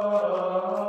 [0.00, 0.87] Oh.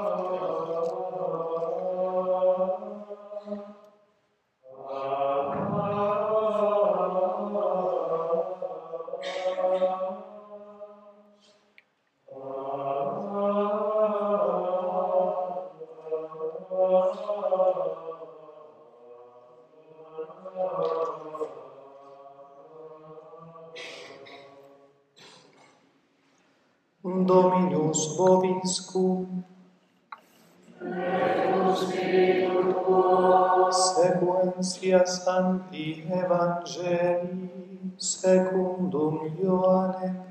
[33.72, 40.23] Sequentia Sancti Evangelii secundum Ioannem.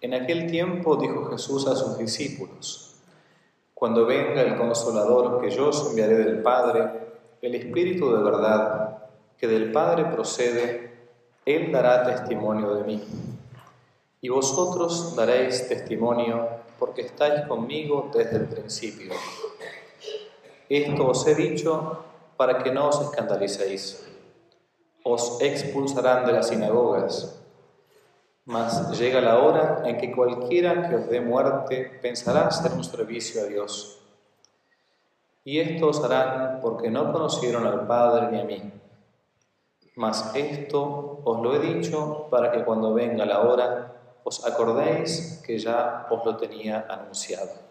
[0.00, 2.85] En aquel tiempo dijo Jesús a sus discípulos,
[3.76, 6.88] Cuando venga el consolador que yo os enviaré del Padre,
[7.42, 9.02] el Espíritu de verdad,
[9.36, 10.92] que del Padre procede,
[11.44, 13.04] Él dará testimonio de mí.
[14.22, 19.12] Y vosotros daréis testimonio porque estáis conmigo desde el principio.
[20.70, 22.02] Esto os he dicho
[22.38, 24.06] para que no os escandalicéis.
[25.02, 27.45] Os expulsarán de las sinagogas
[28.46, 33.42] mas llega la hora en que cualquiera que os dé muerte pensará hacer un servicio
[33.42, 34.00] a Dios.
[35.44, 38.72] Y esto os harán porque no conocieron al Padre ni a mí.
[39.96, 45.58] Mas esto os lo he dicho para que cuando venga la hora os acordéis que
[45.58, 47.65] ya os lo tenía anunciado.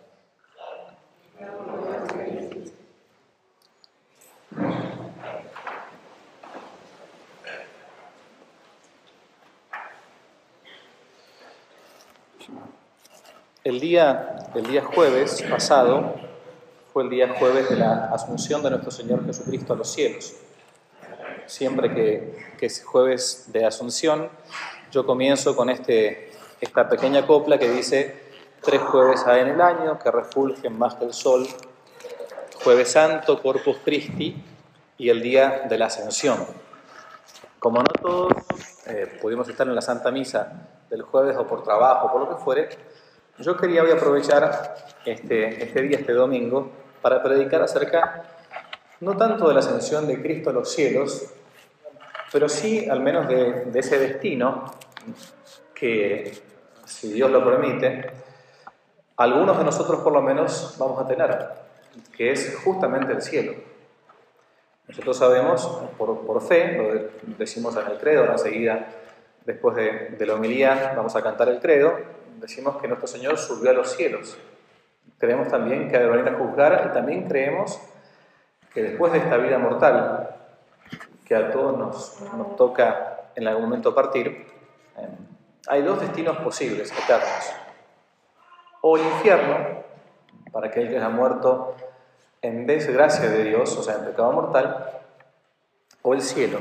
[13.66, 16.14] El día, el día jueves pasado
[16.94, 20.36] fue el día jueves de la asunción de nuestro Señor Jesucristo a los cielos.
[21.48, 24.30] Siempre que, es jueves de asunción,
[24.92, 26.32] yo comienzo con este,
[26.62, 28.22] esta pequeña copla que dice,
[28.62, 31.48] tres jueves hay en el año que refulgen más que el sol,
[32.64, 34.46] jueves santo, Corpus Christi
[35.00, 36.38] y el día de la ascensión.
[37.58, 38.32] Como no todos
[38.86, 42.44] eh, pudimos estar en la Santa Misa del jueves o por trabajo, por lo que
[42.44, 42.70] fuere,
[43.40, 44.76] yo quería hoy aprovechar
[45.06, 48.24] este, este día, este domingo, para predicar acerca
[49.02, 51.34] no tanto de la ascensión de Cristo a los cielos,
[52.32, 54.74] pero sí al menos de, ese destino
[55.74, 56.42] que,
[56.86, 58.12] si Dios lo permite,
[59.18, 61.38] algunos de nosotros por lo menos vamos a tener,
[62.16, 63.54] que es justamente el cielo.
[64.88, 65.66] Nosotros sabemos,
[65.98, 68.88] por, por fe, lo decimos en el credo, enseguida,
[69.46, 71.94] después de, de la homilía, vamos a cantar el credo,
[72.40, 74.38] decimos que nuestro Señor subió a los cielos.
[75.18, 77.80] Creemos también que ha de venir a juzgar y también creemos
[78.74, 80.36] que después de esta vida mortal,
[81.24, 84.48] que a todos nos, toca en algún momento partir,
[84.98, 85.08] eh,
[85.68, 87.54] hay dos destinos posibles, eternos.
[88.82, 89.84] O el infierno,
[90.52, 91.76] para aquel que haya muerto
[92.42, 95.02] en desgracia de Dios, o sea, en pecado mortal,
[96.02, 96.60] o el cielo.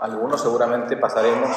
[0.00, 1.56] Algunos seguramente pasaremos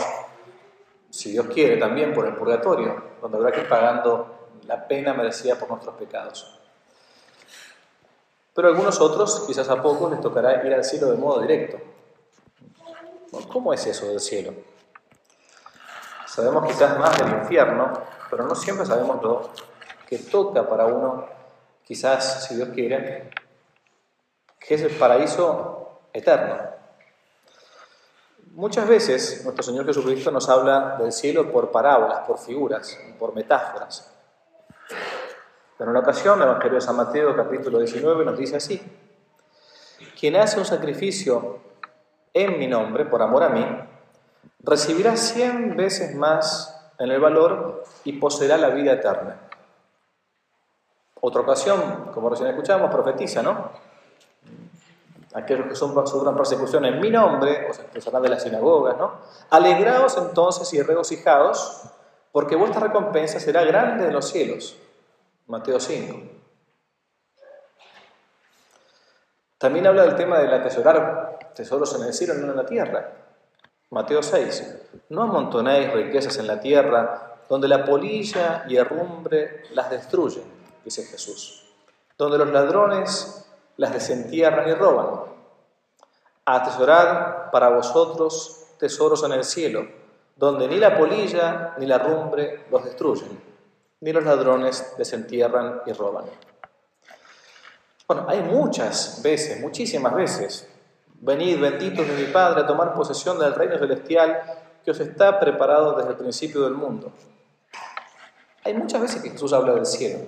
[1.12, 5.56] si Dios quiere, también por el purgatorio, donde habrá que ir pagando la pena merecida
[5.56, 6.60] por nuestros pecados.
[8.54, 11.78] Pero a algunos otros, quizás a pocos, les tocará ir al cielo de modo directo.
[13.52, 14.54] ¿Cómo es eso del cielo?
[16.26, 17.92] Sabemos quizás más del infierno,
[18.30, 19.50] pero no siempre sabemos lo
[20.08, 21.28] que toca para uno,
[21.86, 23.32] quizás, si Dios quiere,
[24.60, 26.71] que es el paraíso eterno,
[28.54, 34.14] Muchas veces nuestro Señor Jesucristo nos habla del cielo por parábolas, por figuras, por metáforas.
[35.78, 38.82] Pero en una ocasión, el Evangelio de San Mateo, capítulo 19, nos dice así:
[40.20, 41.60] Quien hace un sacrificio
[42.34, 43.66] en mi nombre, por amor a mí,
[44.60, 49.48] recibirá cien veces más en el valor y poseerá la vida eterna.
[51.22, 53.72] Otra ocasión, como recién escuchamos, profetiza, ¿no?
[55.34, 59.14] Aquellos que son, sufran persecución en mi nombre, o sea, de las sinagogas, ¿no?
[59.50, 61.84] Alegraos entonces y regocijaos,
[62.32, 64.78] porque vuestra recompensa será grande en los cielos.
[65.48, 66.18] Mateo 5.
[69.58, 73.12] También habla del tema del atesorar tesoros en el cielo, no en la tierra.
[73.92, 74.78] Mateo 6.
[75.10, 80.46] No amontonéis riquezas en la tierra, donde la polilla y herrumbre las destruyen,
[80.86, 81.70] dice Jesús.
[82.18, 83.51] Donde los ladrones
[83.82, 85.22] las desentierran y roban.
[86.46, 89.88] Atesorad para vosotros tesoros en el cielo,
[90.36, 93.42] donde ni la polilla ni la rumbre los destruyen,
[94.02, 96.26] ni los ladrones desentierran y roban.
[98.08, 100.70] Bueno, hay muchas veces, muchísimas veces.
[101.20, 104.44] Venid, benditos de mi Padre, a tomar posesión del reino celestial
[104.86, 107.12] que os está preparado desde el principio del mundo.
[108.64, 110.20] Hay muchas veces que Jesús habla del cielo.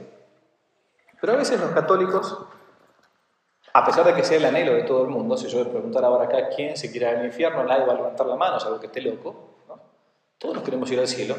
[1.22, 2.36] Pero a veces los católicos,
[3.76, 6.08] a pesar de que sea el anhelo de todo el mundo, si yo le preguntara
[6.08, 8.80] ahora acá quién se quiere ir al infierno, nadie va a levantar la mano, salvo
[8.80, 9.36] que esté loco.
[10.38, 11.36] Todos nos queremos ir al cielo.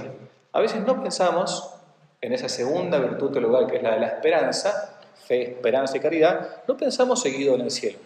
[0.52, 1.74] A veces no pensamos
[2.20, 6.62] en esa segunda virtud teologal que es la de la esperanza, fe, esperanza y caridad,
[6.66, 7.98] no pensamos seguido en el cielo.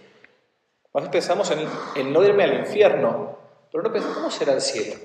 [0.92, 1.50] A veces pensamos
[1.96, 3.38] en, no irme al infierno,
[3.70, 4.98] pero no pensamos cómo será el cielo.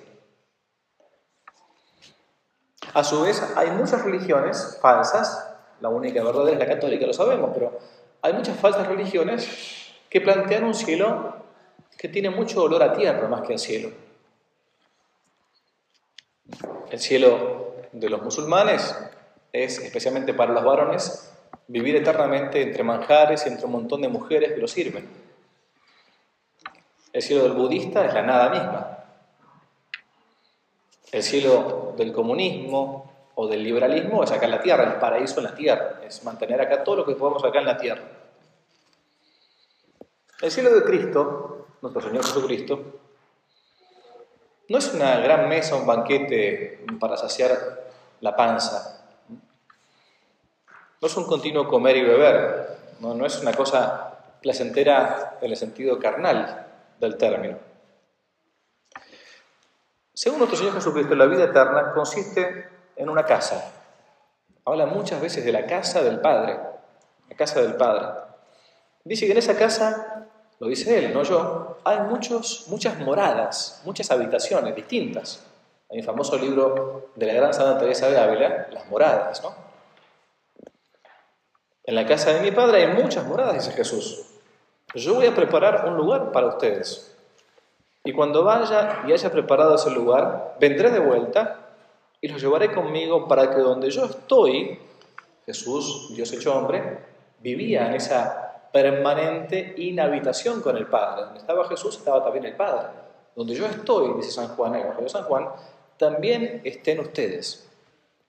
[2.94, 5.50] A su vez, hay muchas religiones falsas,
[5.80, 7.78] la única verdad es la católica, lo sabemos, pero
[8.24, 11.36] hay muchas falsas religiones que plantean un cielo
[11.98, 13.92] que tiene mucho olor a tierra más que al cielo.
[16.90, 18.96] El cielo de los musulmanes
[19.52, 21.34] es, especialmente para los varones,
[21.68, 25.10] vivir eternamente entre manjares y entre un montón de mujeres que lo sirven.
[27.12, 29.00] El cielo del budista es la nada misma.
[31.12, 35.46] El cielo del comunismo o del liberalismo es acá en la tierra, el paraíso en
[35.46, 38.04] la tierra, es mantener acá todo lo que podemos acá en la tierra.
[40.42, 42.80] El cielo de Cristo, nuestro Señor Jesucristo,
[44.70, 47.52] no es una gran mesa, un banquete para saciar
[48.22, 49.06] la panza,
[51.04, 56.00] no es un continuo comer y beber, no, es una cosa placentera en el sentido
[56.00, 56.66] carnal
[56.98, 57.58] del término.
[60.14, 63.72] Según nuestro Señor Jesucristo, la vida eterna consiste en una casa.
[64.66, 66.58] Habla muchas veces de la casa del Padre,
[67.30, 68.08] la casa del Padre.
[69.04, 70.28] Dice que en esa casa,
[70.60, 75.44] lo dice él, no yo, hay muchos, muchas moradas, muchas habitaciones distintas.
[75.90, 79.54] Hay un famoso libro de la gran Santa Teresa de Ávila, Las moradas, ¿no?
[81.86, 84.26] En la casa de mi Padre hay muchas moradas, dice Jesús.
[84.96, 87.14] Yo voy a preparar un lugar para ustedes.
[88.06, 91.60] Y cuando vaya y haya preparado ese lugar, vendré de vuelta
[92.24, 94.80] y los llevaré conmigo para que donde yo estoy,
[95.46, 97.00] Jesús, Dios hecho hombre,
[97.42, 101.26] vivía en esa permanente inhabitación con el Padre.
[101.26, 102.88] Donde estaba Jesús estaba también el Padre.
[103.36, 105.50] Donde yo estoy, dice San Juan, el Evangelio de San Juan,
[105.98, 107.70] también estén ustedes.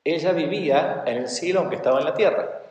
[0.02, 2.62] Ella vivía en el cielo aunque estaba en la tierra.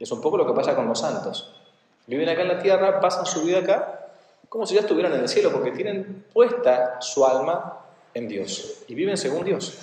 [0.00, 1.60] Es un poco lo que pasa con los santos.
[2.08, 4.08] Viven acá en la tierra, pasan su vida acá,
[4.48, 7.84] como si ya estuvieran en el cielo, porque tienen puesta su alma
[8.14, 9.78] en Dios y viven según Dios.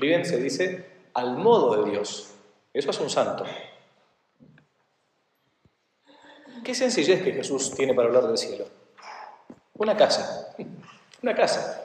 [0.00, 2.32] Viven, se dice, al modo de Dios.
[2.72, 3.44] Eso es un santo.
[6.64, 8.64] Qué sencillez que Jesús tiene para hablar del cielo.
[9.74, 10.54] Una casa,
[11.22, 11.84] una casa.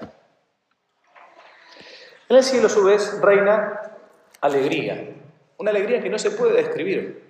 [2.29, 3.97] En el cielo, a su vez, reina
[4.39, 5.13] alegría.
[5.57, 7.21] Una alegría que no se puede describir.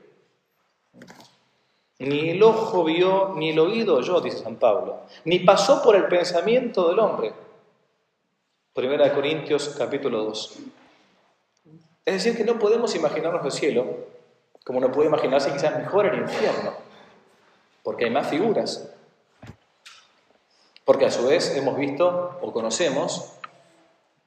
[1.97, 6.05] Ni el ojo vio, ni el oído oyó, dice San Pablo, ni pasó por el
[6.07, 7.44] pensamiento del hombre.
[8.75, 10.59] Primera de Corintios capítulo 2.
[12.03, 13.85] Es decir, que no podemos imaginarnos el cielo
[14.65, 16.73] como no puede imaginarse quizás mejor el infierno,
[17.83, 18.91] porque hay más figuras.
[20.83, 23.31] Porque a su vez hemos visto o conocemos,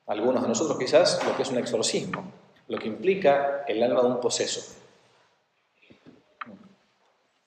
[0.07, 2.33] algunos de nosotros quizás, lo que es un exorcismo,
[2.69, 4.63] lo que implica el alma de un poseso.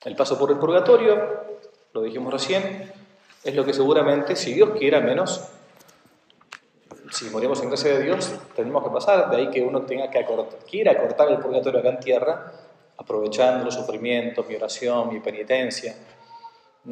[0.04, 1.46] El paso por el purgatorio,
[1.94, 2.92] lo dijimos recién,
[3.42, 5.48] es lo que seguramente, si Dios quiera menos,
[7.12, 9.28] si morimos en gracia de Dios, tenemos que pasar.
[9.30, 12.52] De ahí que uno tenga que acortar, quiera cortar el purgatorio acá en tierra,
[12.96, 15.94] aprovechando los sufrimientos, mi oración, mi penitencia.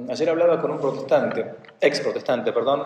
[0.08, 2.84] Ayer hablaba con un protestante, ex protestante, perdón,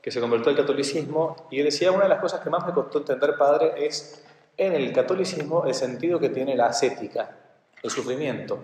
[0.00, 2.98] que se convirtió al catolicismo y decía una de las cosas que más me costó
[2.98, 4.24] entender, padre, es
[4.56, 7.36] en el catolicismo el sentido que tiene la ascética,
[7.82, 8.58] el sufrimiento.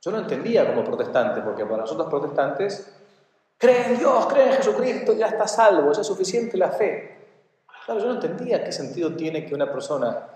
[0.00, 2.94] Yo no entendía como protestante, porque para nosotros protestantes,
[3.58, 7.15] creen en Dios, creen en Jesucristo, ya está salvo, ya es suficiente la fe.
[7.86, 10.26] Claro, yo no entendía qué sentido tiene que una persona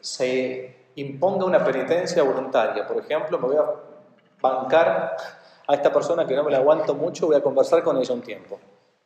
[0.00, 2.86] se imponga una penitencia voluntaria.
[2.86, 3.64] Por ejemplo, me voy a
[4.40, 5.16] bancar
[5.66, 8.22] a esta persona que no me la aguanto mucho, voy a conversar con ella un
[8.22, 8.58] tiempo.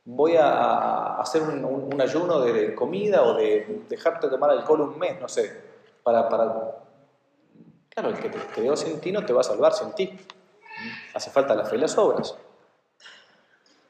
[0.05, 5.28] Voy a hacer un, ayuno de, comida o de dejarte tomar alcohol un mes, no
[5.28, 5.61] sé,
[6.02, 6.28] para,
[7.88, 10.19] Claro, el que te creó sin ti no te va a salvar sin ti.
[11.14, 12.37] Hace falta la fe y las obras.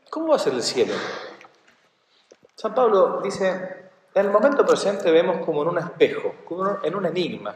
[0.09, 0.95] ¿Cómo va a ser el cielo?
[2.55, 7.07] San Pablo dice, en el momento presente vemos como en un espejo, como en un
[7.07, 7.55] enigma.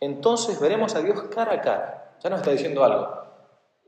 [0.00, 2.12] Entonces veremos a Dios cara a cara.
[2.22, 3.24] Ya nos está diciendo algo.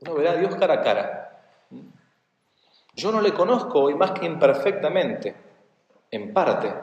[0.01, 1.41] Uno verá a Dios cara a cara.
[2.95, 5.33] Yo no le conozco hoy más que imperfectamente,
[6.09, 6.73] en parte.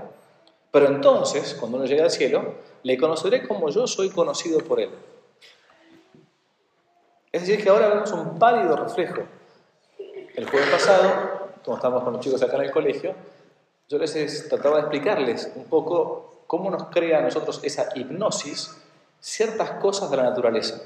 [0.70, 4.90] Pero entonces, cuando uno llegue al cielo, le conoceré como yo soy conocido por él.
[7.32, 9.22] Es decir, que ahora vemos un pálido reflejo.
[10.34, 13.14] El jueves pasado, como estábamos con los chicos acá en el colegio,
[13.88, 18.76] yo les trataba de explicarles un poco cómo nos crea a nosotros esa hipnosis
[19.20, 20.82] ciertas cosas de la naturaleza.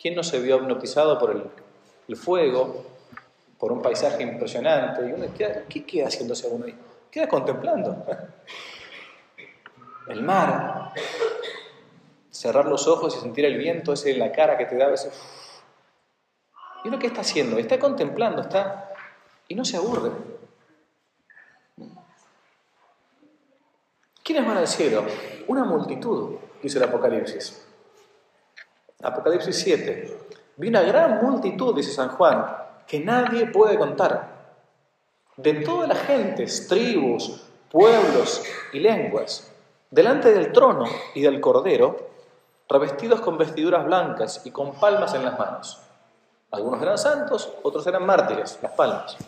[0.00, 1.30] ¿Quién no se vio hipnotizado por
[2.08, 2.84] el, fuego,
[3.58, 5.06] por un paisaje impresionante?
[5.06, 6.74] Y uno ¿Qué queda haciéndose uno ahí?
[7.10, 8.04] Queda contemplando.
[10.08, 10.92] El mar,
[12.30, 14.90] cerrar los ojos y sentir el viento ese en la cara que te da a
[14.90, 15.18] veces.
[16.84, 17.56] ¿Y uno qué está haciendo?
[17.56, 18.92] Está contemplando, está.
[19.48, 20.10] y no se aburre.
[24.24, 25.04] ¿Quiénes van al cielo?
[25.48, 27.62] Una multitud, dice el Apocalipsis.
[29.02, 30.18] Apocalipsis 7.
[30.56, 34.54] Vi una gran multitud, dice San Juan, que nadie puede contar.
[35.36, 39.52] De todas las gentes, tribus, pueblos y lenguas,
[39.90, 42.08] delante del trono y del cordero,
[42.66, 45.82] revestidos con vestiduras blancas y con palmas en las manos.
[46.50, 49.18] Algunos eran santos, otros eran mártires, las palmas.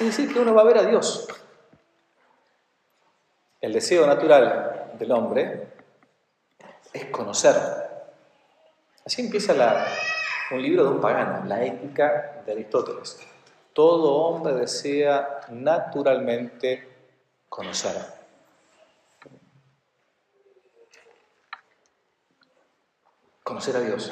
[0.00, 1.28] Es decir, que uno va a ver a Dios.
[3.64, 5.68] El deseo natural del hombre
[6.92, 7.56] es conocer.
[9.06, 9.54] Así empieza
[10.50, 13.18] un libro de un pagano, la ética de Aristóteles.
[13.72, 16.86] Todo hombre desea naturalmente
[17.48, 17.96] conocer.
[23.42, 24.10] conocer a Dios.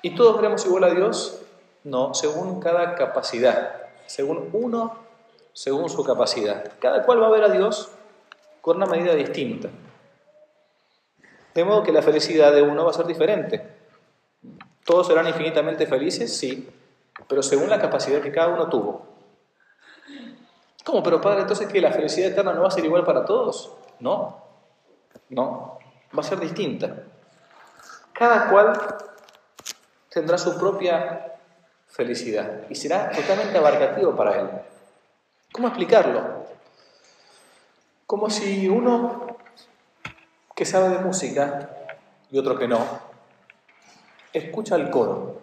[0.00, 1.42] ¿Y todos veremos igual a Dios?
[1.84, 5.07] No, según cada capacidad, según uno,
[5.58, 6.78] según su capacidad.
[6.78, 7.90] Cada cual va a ver a Dios
[8.60, 9.68] con una medida distinta.
[11.52, 13.68] De modo que la felicidad de uno va a ser diferente.
[14.84, 16.36] ¿Todos serán infinitamente felices?
[16.36, 16.70] Sí,
[17.26, 19.04] pero según la capacidad que cada uno tuvo.
[20.84, 21.02] ¿Cómo?
[21.02, 23.72] Pero Padre, entonces que la felicidad eterna no va a ser igual para todos?
[23.98, 24.40] No.
[25.28, 25.80] No,
[26.16, 27.02] va a ser distinta.
[28.12, 28.78] Cada cual
[30.08, 31.34] tendrá su propia
[31.88, 34.50] felicidad y será totalmente abarcativo para él.
[35.52, 36.44] ¿Cómo explicarlo?
[38.06, 39.36] Como si uno
[40.54, 41.70] que sabe de música
[42.30, 42.84] y otro que no,
[44.32, 45.40] escucha el coro.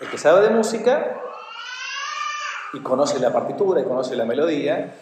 [0.00, 1.20] El que sabe de música
[2.72, 4.94] y conoce la partitura y conoce la melodía,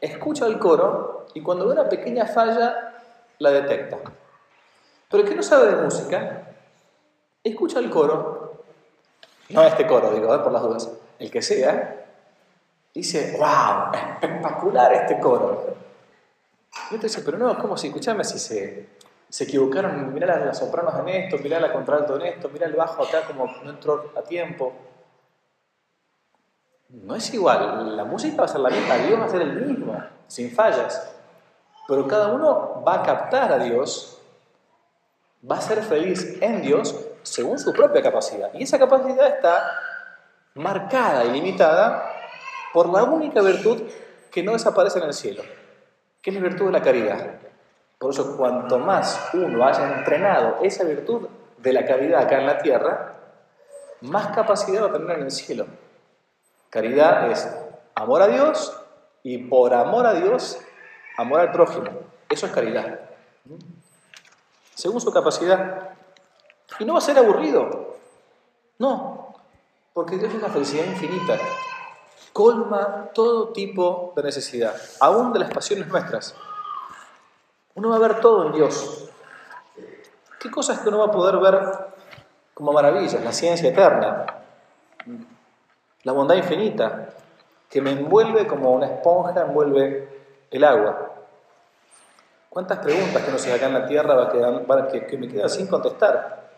[0.00, 2.94] escucha el coro y cuando ve una pequeña falla,
[3.38, 3.98] la detecta.
[5.10, 6.54] Pero el que no sabe de música,
[7.42, 8.62] escucha el coro,
[9.48, 10.88] no este coro, digo, por las dudas,
[11.20, 12.06] el que sea,
[12.94, 15.76] dice, wow, espectacular este coro.
[16.90, 17.88] Y otro dice, pero no, ¿cómo si?
[17.88, 18.88] Escuchame si se,
[19.28, 23.04] se equivocaron, mirá las, sopranos en esto, mirá la contralto en esto, mirá el bajo
[23.04, 24.72] acá como no entró a tiempo.
[26.88, 29.66] No es igual, la música va a ser la misma, Dios va a ser el
[29.66, 31.14] mismo, sin fallas.
[31.86, 34.20] Pero cada uno va a captar a Dios,
[35.48, 38.52] va a ser feliz en Dios según su propia capacidad.
[38.54, 39.70] Y esa capacidad está
[40.60, 42.14] marcada y limitada
[42.72, 43.82] por la única virtud
[44.30, 45.42] que no desaparece en el cielo,
[46.22, 47.40] que es la virtud de la caridad.
[47.98, 52.58] Por eso, cuanto más uno haya entrenado esa virtud de la caridad acá en la
[52.58, 53.16] tierra,
[54.02, 55.66] más capacidad va a tener en el cielo.
[56.70, 57.48] Caridad es
[57.94, 58.76] amor a Dios
[59.22, 60.58] y por amor a Dios,
[61.16, 61.90] amor al prójimo.
[62.28, 63.00] Eso es caridad.
[64.74, 65.90] Según su capacidad.
[66.78, 67.96] Y no va a ser aburrido.
[68.78, 69.29] No,
[69.92, 71.38] porque Dios es la felicidad infinita.
[72.32, 76.34] Colma todo tipo de necesidad, aún de las pasiones nuestras.
[77.74, 79.10] Uno va a ver todo en Dios.
[80.38, 81.60] ¿Qué cosas que uno va a poder ver
[82.54, 83.22] como maravillas?
[83.22, 84.26] La ciencia eterna,
[86.04, 87.10] la bondad infinita,
[87.68, 91.10] que me envuelve como una esponja envuelve el agua.
[92.48, 95.28] ¿Cuántas preguntas que no se acá en la tierra va a quedar, que, que me
[95.28, 96.50] quedan sin contestar?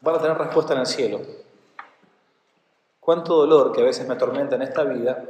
[0.00, 1.20] Van a tener respuesta en el cielo.
[3.06, 5.22] ¿Cuánto dolor que a veces me atormenta en esta vida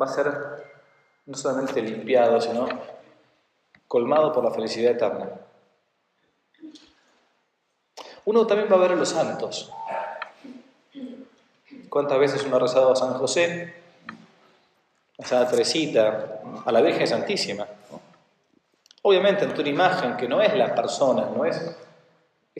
[0.00, 0.32] va a ser
[1.26, 2.66] no solamente limpiado, sino
[3.86, 5.28] colmado por la felicidad eterna?
[8.24, 9.70] Uno también va a ver a los santos.
[11.90, 13.74] ¿Cuántas veces uno ha rezado a San José,
[15.18, 17.66] a Santa Teresita, a la Virgen Santísima?
[19.02, 21.76] Obviamente en una imagen que no es la persona, no es,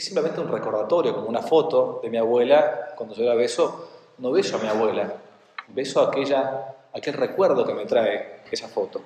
[0.01, 4.31] es simplemente un recordatorio, como una foto de mi abuela, cuando yo la beso, no
[4.31, 5.13] beso a mi abuela,
[5.69, 9.03] beso aquella, aquel recuerdo que me trae esa foto.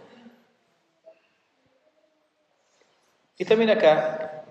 [3.37, 4.45] Y también acá,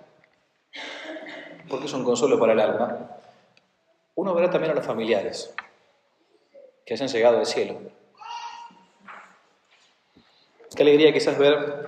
[1.69, 3.07] porque es un consuelo para el alma,
[4.15, 5.55] uno verá también a los familiares
[6.85, 7.79] que hayan llegado del cielo.
[10.75, 11.87] Qué alegría quizás ver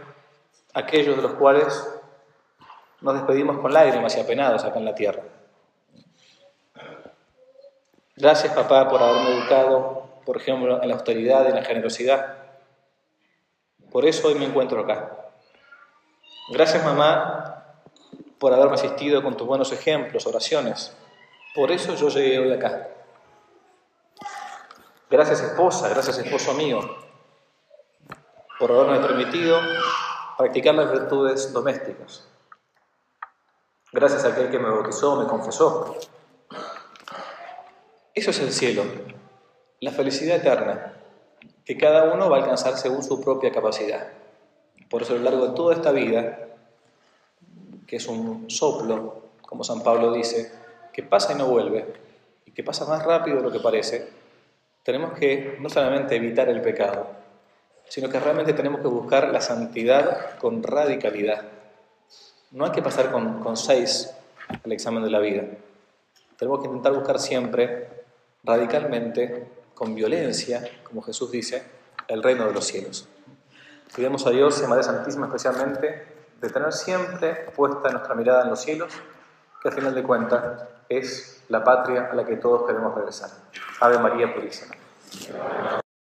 [0.74, 1.95] aquellos de los cuales
[3.06, 5.22] nos despedimos con lágrimas y apenados acá en la tierra.
[8.16, 12.38] Gracias, papá, por haberme educado, por ejemplo, en la austeridad en la generosidad.
[13.92, 15.12] Por eso hoy me encuentro acá.
[16.50, 17.76] Gracias, mamá,
[18.40, 20.98] por haberme asistido con tus buenos ejemplos, oraciones.
[21.54, 22.90] Por eso yo llegué hoy acá.
[25.12, 26.80] Gracias, esposa, gracias, esposo mío,
[28.58, 29.60] por haberme permitido
[30.40, 32.28] practicar las virtudes domésticas.
[33.96, 35.96] Gracias a aquel que me bautizó, me confesó.
[38.14, 38.84] Eso es el cielo,
[39.80, 40.96] la felicidad eterna,
[41.64, 44.10] que cada uno va a alcanzar según su propia capacidad.
[44.90, 46.40] Por eso a lo largo de toda esta vida,
[47.88, 50.52] que es un soplo, como San Pablo dice,
[50.92, 51.86] que pasa y no vuelve,
[52.46, 54.10] y que pasa más rápido de lo que parece,
[54.84, 57.08] tenemos que no solamente evitar el pecado,
[57.88, 61.55] sino que realmente tenemos que buscar la santidad con radicalidad.
[62.56, 64.16] No hay que pasar con, seis
[64.64, 65.44] el examen de la vida.
[66.38, 68.06] Tenemos que intentar buscar siempre
[68.46, 71.64] radicalmente, con violencia, como Jesús dice,
[72.08, 73.10] el reino de los cielos.
[73.94, 76.08] Pidamos a Dios y a Madre Santísima especialmente
[76.40, 78.94] de tener siempre puesta nuestra mirada en los cielos,
[79.62, 83.32] que al final de cuentas es la patria a la que todos queremos regresar.
[83.82, 84.76] Ave María Purísima.